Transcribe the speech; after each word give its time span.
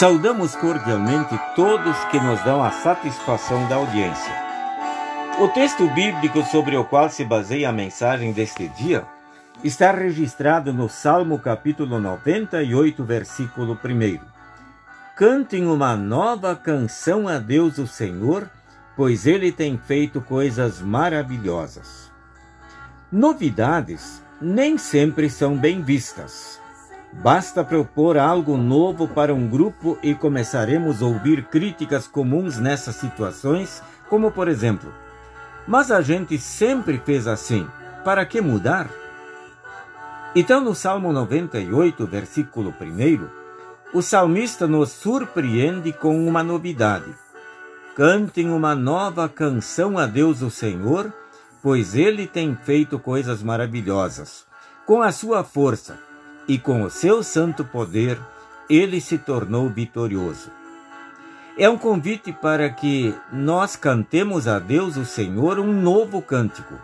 Saudamos 0.00 0.56
cordialmente 0.56 1.38
todos 1.54 1.94
que 2.06 2.18
nos 2.18 2.42
dão 2.42 2.64
a 2.64 2.70
satisfação 2.70 3.68
da 3.68 3.76
audiência. 3.76 4.32
O 5.38 5.46
texto 5.48 5.86
bíblico 5.88 6.42
sobre 6.44 6.74
o 6.74 6.86
qual 6.86 7.10
se 7.10 7.22
baseia 7.22 7.68
a 7.68 7.72
mensagem 7.72 8.32
deste 8.32 8.66
dia 8.68 9.04
está 9.62 9.92
registrado 9.92 10.72
no 10.72 10.88
Salmo 10.88 11.38
capítulo 11.38 12.00
98, 12.00 13.04
versículo 13.04 13.78
1. 13.84 14.20
Cantem 15.14 15.66
uma 15.66 15.94
nova 15.94 16.56
canção 16.56 17.28
a 17.28 17.38
Deus 17.38 17.76
o 17.76 17.86
Senhor, 17.86 18.48
pois 18.96 19.26
ele 19.26 19.52
tem 19.52 19.76
feito 19.76 20.22
coisas 20.22 20.80
maravilhosas. 20.80 22.10
Novidades 23.12 24.22
nem 24.40 24.78
sempre 24.78 25.28
são 25.28 25.58
bem 25.58 25.82
vistas. 25.82 26.59
Basta 27.12 27.64
propor 27.64 28.16
algo 28.16 28.56
novo 28.56 29.08
para 29.08 29.34
um 29.34 29.46
grupo 29.48 29.98
e 30.02 30.14
começaremos 30.14 31.02
a 31.02 31.06
ouvir 31.06 31.44
críticas 31.46 32.06
comuns 32.06 32.58
nessas 32.58 32.96
situações, 32.96 33.82
como 34.08 34.30
por 34.30 34.48
exemplo: 34.48 34.92
Mas 35.66 35.90
a 35.90 36.00
gente 36.00 36.38
sempre 36.38 36.98
fez 37.04 37.26
assim, 37.26 37.66
para 38.04 38.24
que 38.24 38.40
mudar? 38.40 38.88
Então, 40.34 40.60
no 40.60 40.74
Salmo 40.74 41.12
98, 41.12 42.06
versículo 42.06 42.72
1, 42.80 43.26
o 43.92 44.00
salmista 44.00 44.68
nos 44.68 44.90
surpreende 44.90 45.92
com 45.92 46.24
uma 46.24 46.44
novidade. 46.44 47.12
Cantem 47.96 48.48
uma 48.50 48.74
nova 48.76 49.28
canção 49.28 49.98
a 49.98 50.06
Deus 50.06 50.40
o 50.42 50.50
Senhor, 50.50 51.12
pois 51.60 51.96
ele 51.96 52.28
tem 52.28 52.54
feito 52.54 53.00
coisas 53.00 53.42
maravilhosas. 53.42 54.46
Com 54.86 55.02
a 55.02 55.10
sua 55.10 55.42
força, 55.42 55.98
e 56.50 56.58
com 56.58 56.82
o 56.82 56.90
seu 56.90 57.22
santo 57.22 57.64
poder 57.64 58.18
ele 58.68 59.00
se 59.00 59.16
tornou 59.16 59.68
vitorioso. 59.70 60.50
É 61.56 61.70
um 61.70 61.78
convite 61.78 62.32
para 62.32 62.68
que 62.68 63.14
nós 63.32 63.76
cantemos 63.76 64.48
a 64.48 64.58
Deus, 64.58 64.96
o 64.96 65.04
Senhor, 65.04 65.60
um 65.60 65.72
novo 65.72 66.20
cântico. 66.20 66.74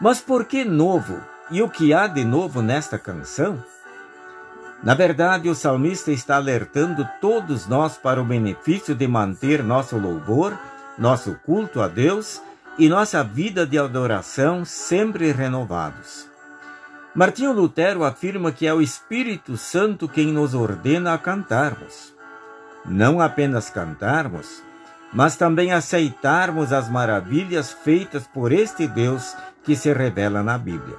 Mas 0.00 0.20
por 0.20 0.44
que 0.44 0.64
novo? 0.64 1.20
E 1.50 1.60
o 1.60 1.68
que 1.68 1.92
há 1.92 2.06
de 2.06 2.24
novo 2.24 2.62
nesta 2.62 2.96
canção? 2.96 3.60
Na 4.80 4.94
verdade, 4.94 5.48
o 5.48 5.56
salmista 5.56 6.12
está 6.12 6.36
alertando 6.36 7.04
todos 7.20 7.66
nós 7.66 7.96
para 7.96 8.22
o 8.22 8.24
benefício 8.24 8.94
de 8.94 9.08
manter 9.08 9.60
nosso 9.60 9.98
louvor, 9.98 10.56
nosso 10.96 11.34
culto 11.44 11.80
a 11.80 11.88
Deus 11.88 12.40
e 12.78 12.88
nossa 12.88 13.24
vida 13.24 13.66
de 13.66 13.76
adoração 13.76 14.64
sempre 14.64 15.32
renovados. 15.32 16.28
Martinho 17.18 17.50
Lutero 17.52 18.04
afirma 18.04 18.52
que 18.52 18.64
é 18.64 18.72
o 18.72 18.80
Espírito 18.80 19.56
Santo 19.56 20.08
quem 20.08 20.28
nos 20.28 20.54
ordena 20.54 21.14
a 21.14 21.18
cantarmos. 21.18 22.14
Não 22.86 23.20
apenas 23.20 23.68
cantarmos, 23.68 24.62
mas 25.12 25.34
também 25.34 25.72
aceitarmos 25.72 26.72
as 26.72 26.88
maravilhas 26.88 27.72
feitas 27.72 28.24
por 28.28 28.52
este 28.52 28.86
Deus 28.86 29.34
que 29.64 29.74
se 29.74 29.92
revela 29.92 30.44
na 30.44 30.56
Bíblia. 30.56 30.96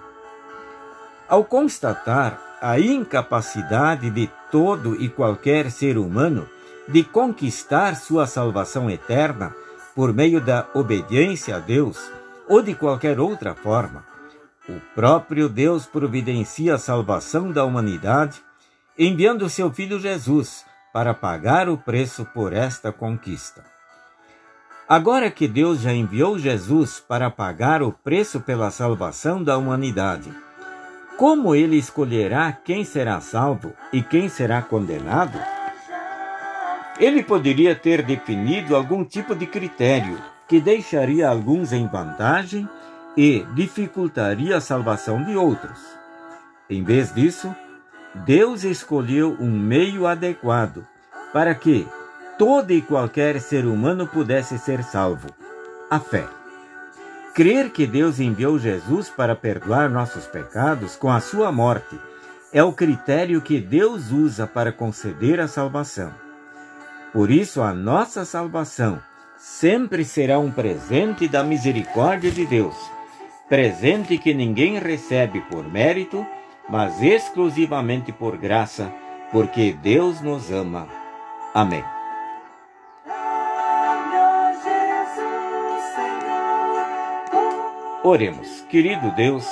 Ao 1.25 1.41
constatar 1.45 2.37
a 2.61 2.77
incapacidade 2.77 4.09
de 4.09 4.29
todo 4.51 5.01
e 5.01 5.07
qualquer 5.07 5.71
ser 5.71 5.97
humano 5.97 6.49
de 6.85 7.01
conquistar 7.01 7.95
sua 7.95 8.27
salvação 8.27 8.89
eterna 8.89 9.55
por 9.95 10.13
meio 10.13 10.41
da 10.41 10.67
obediência 10.73 11.55
a 11.55 11.59
Deus 11.59 12.11
ou 12.45 12.61
de 12.61 12.75
qualquer 12.75 13.21
outra 13.21 13.55
forma, 13.55 14.03
o 14.69 14.79
próprio 14.93 15.49
Deus 15.49 15.87
providencia 15.87 16.75
a 16.75 16.77
salvação 16.77 17.51
da 17.51 17.65
humanidade, 17.65 18.39
enviando 18.97 19.49
seu 19.49 19.71
Filho 19.71 19.99
Jesus 19.99 20.63
para 20.93 21.13
pagar 21.13 21.67
o 21.67 21.77
preço 21.77 22.23
por 22.33 22.53
esta 22.53 22.91
conquista. 22.91 23.63
Agora 24.87 25.31
que 25.31 25.47
Deus 25.47 25.81
já 25.81 25.91
enviou 25.91 26.37
Jesus 26.37 26.99
para 26.99 27.31
pagar 27.31 27.81
o 27.81 27.91
preço 27.91 28.39
pela 28.39 28.69
salvação 28.69 29.43
da 29.43 29.57
humanidade, 29.57 30.31
como 31.17 31.53
ele 31.53 31.77
escolherá 31.77 32.51
quem 32.51 32.83
será 32.83 33.19
salvo 33.19 33.73
e 33.91 34.01
quem 34.01 34.29
será 34.29 34.61
condenado? 34.61 35.37
Ele 36.99 37.23
poderia 37.23 37.75
ter 37.75 38.03
definido 38.03 38.75
algum 38.75 39.03
tipo 39.03 39.35
de 39.35 39.45
critério 39.45 40.17
que 40.47 40.59
deixaria 40.59 41.29
alguns 41.29 41.71
em 41.71 41.87
vantagem 41.87 42.67
e 43.15 43.45
dificultaria 43.53 44.57
a 44.57 44.61
salvação 44.61 45.23
de 45.23 45.35
outros. 45.35 45.79
Em 46.69 46.83
vez 46.83 47.13
disso, 47.13 47.53
Deus 48.13 48.63
escolheu 48.63 49.35
um 49.39 49.51
meio 49.51 50.07
adequado 50.07 50.85
para 51.33 51.53
que 51.53 51.87
todo 52.37 52.71
e 52.71 52.81
qualquer 52.81 53.39
ser 53.39 53.65
humano 53.65 54.07
pudesse 54.07 54.57
ser 54.57 54.83
salvo: 54.83 55.27
a 55.89 55.99
fé. 55.99 56.27
Crer 57.33 57.69
que 57.69 57.85
Deus 57.85 58.19
enviou 58.19 58.59
Jesus 58.59 59.09
para 59.09 59.35
perdoar 59.35 59.89
nossos 59.89 60.25
pecados 60.25 60.95
com 60.95 61.11
a 61.11 61.19
sua 61.19 61.51
morte 61.51 61.97
é 62.51 62.63
o 62.63 62.73
critério 62.73 63.41
que 63.41 63.59
Deus 63.59 64.11
usa 64.11 64.47
para 64.47 64.71
conceder 64.71 65.39
a 65.39 65.47
salvação. 65.47 66.11
Por 67.13 67.29
isso, 67.29 67.61
a 67.61 67.73
nossa 67.73 68.25
salvação 68.25 68.99
sempre 69.37 70.03
será 70.03 70.39
um 70.39 70.51
presente 70.51 71.27
da 71.27 71.43
misericórdia 71.43 72.31
de 72.31 72.45
Deus 72.45 72.75
presente 73.49 74.19
que 74.19 74.33
ninguém 74.33 74.77
recebe 74.77 75.41
por 75.41 75.67
mérito, 75.67 76.25
mas 76.69 77.01
exclusivamente 77.01 78.11
por 78.11 78.37
graça, 78.37 78.93
porque 79.31 79.73
Deus 79.73 80.21
nos 80.21 80.51
ama. 80.51 80.87
Amém. 81.53 81.83
Oremos, 88.03 88.61
querido 88.69 89.11
Deus, 89.11 89.45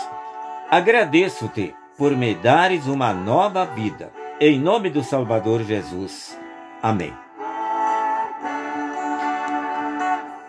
agradeço-te 0.70 1.76
por 1.98 2.16
me 2.16 2.36
dares 2.36 2.86
uma 2.86 3.12
nova 3.12 3.66
vida. 3.66 4.14
Em 4.40 4.60
nome 4.60 4.92
do 4.92 5.04
Salvador 5.04 5.64
Jesus. 5.64 6.40
Amém. 6.82 7.14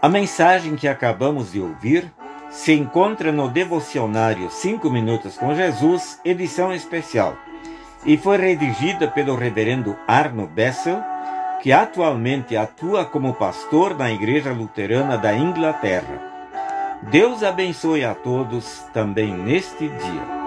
A 0.00 0.08
mensagem 0.08 0.76
que 0.76 0.86
acabamos 0.86 1.52
de 1.52 1.60
ouvir 1.60 2.12
se 2.50 2.72
encontra 2.72 3.30
no 3.30 3.48
devocionário 3.48 4.50
5 4.50 4.90
Minutos 4.90 5.36
com 5.36 5.54
Jesus, 5.54 6.20
edição 6.24 6.72
especial, 6.72 7.36
e 8.04 8.16
foi 8.16 8.38
redigida 8.38 9.08
pelo 9.08 9.34
reverendo 9.34 9.96
Arno 10.06 10.46
Bessel, 10.46 11.02
que 11.62 11.72
atualmente 11.72 12.56
atua 12.56 13.04
como 13.04 13.34
pastor 13.34 13.96
na 13.96 14.10
Igreja 14.10 14.52
Luterana 14.52 15.18
da 15.18 15.34
Inglaterra. 15.34 16.22
Deus 17.10 17.42
abençoe 17.42 18.04
a 18.04 18.14
todos 18.14 18.84
também 18.92 19.32
neste 19.32 19.88
dia. 19.88 20.37